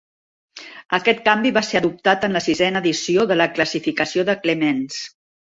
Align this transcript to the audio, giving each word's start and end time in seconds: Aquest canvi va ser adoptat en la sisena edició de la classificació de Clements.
Aquest 0.97 1.19
canvi 1.27 1.51
va 1.57 1.63
ser 1.67 1.77
adoptat 1.81 2.25
en 2.29 2.37
la 2.39 2.43
sisena 2.47 2.83
edició 2.87 3.29
de 3.33 3.39
la 3.43 3.51
classificació 3.59 4.29
de 4.31 4.39
Clements. 4.47 4.99